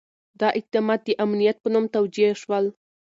[0.39, 2.65] دا اقدامات د امنیت په نوم توجیه شول.